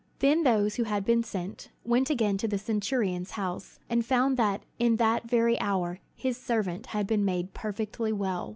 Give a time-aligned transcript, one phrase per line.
[0.17, 4.63] '"Then those who had been sent, went again to the centurion's house, and found that
[4.79, 8.49] in that very hour his servant had been made perfectly well.